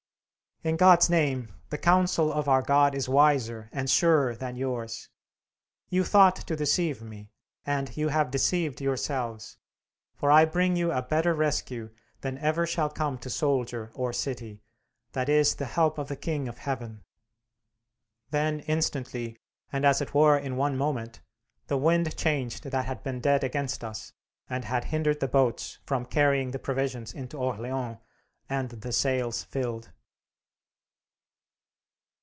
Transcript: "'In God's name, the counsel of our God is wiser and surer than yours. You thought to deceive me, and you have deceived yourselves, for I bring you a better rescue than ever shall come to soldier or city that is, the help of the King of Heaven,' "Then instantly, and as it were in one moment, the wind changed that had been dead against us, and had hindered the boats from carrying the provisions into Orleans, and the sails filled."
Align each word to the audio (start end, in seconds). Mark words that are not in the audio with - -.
"'In 0.63 0.77
God's 0.77 1.09
name, 1.09 1.55
the 1.71 1.77
counsel 1.79 2.31
of 2.31 2.47
our 2.47 2.61
God 2.61 2.93
is 2.93 3.09
wiser 3.09 3.67
and 3.71 3.89
surer 3.89 4.35
than 4.35 4.55
yours. 4.55 5.09
You 5.89 6.03
thought 6.03 6.35
to 6.35 6.55
deceive 6.55 7.01
me, 7.01 7.31
and 7.65 7.97
you 7.97 8.09
have 8.09 8.29
deceived 8.29 8.79
yourselves, 8.79 9.57
for 10.13 10.29
I 10.29 10.45
bring 10.45 10.75
you 10.75 10.91
a 10.91 11.01
better 11.01 11.33
rescue 11.33 11.89
than 12.19 12.37
ever 12.37 12.67
shall 12.67 12.91
come 12.91 13.17
to 13.17 13.27
soldier 13.31 13.89
or 13.95 14.13
city 14.13 14.61
that 15.13 15.29
is, 15.29 15.55
the 15.55 15.65
help 15.65 15.97
of 15.97 16.09
the 16.09 16.15
King 16.15 16.47
of 16.47 16.59
Heaven,' 16.59 17.03
"Then 18.29 18.59
instantly, 18.59 19.39
and 19.73 19.83
as 19.83 19.99
it 19.99 20.13
were 20.13 20.37
in 20.37 20.57
one 20.57 20.77
moment, 20.77 21.21
the 21.65 21.77
wind 21.79 22.15
changed 22.15 22.65
that 22.65 22.85
had 22.85 23.01
been 23.01 23.19
dead 23.19 23.43
against 23.43 23.83
us, 23.83 24.13
and 24.47 24.63
had 24.65 24.83
hindered 24.83 25.21
the 25.21 25.27
boats 25.27 25.79
from 25.87 26.05
carrying 26.05 26.51
the 26.51 26.59
provisions 26.59 27.15
into 27.15 27.35
Orleans, 27.37 27.97
and 28.47 28.69
the 28.69 28.91
sails 28.93 29.43
filled." 29.43 29.91